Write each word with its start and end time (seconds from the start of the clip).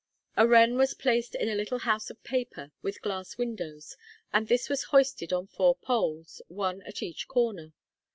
A 0.35 0.47
wren 0.47 0.77
was 0.77 0.95
placed 0.95 1.35
in 1.35 1.47
a 1.47 1.53
little 1.53 1.77
house 1.77 2.09
of 2.09 2.23
paper, 2.23 2.71
with 2.81 3.03
glass 3.03 3.37
windows, 3.37 3.95
and 4.33 4.47
this 4.47 4.67
was 4.67 4.85
hoisted 4.85 5.31
on 5.31 5.45
four 5.45 5.75
poles, 5.75 6.41
one 6.47 6.81
at 6.87 7.03
each 7.03 7.27
corner. 7.27 7.71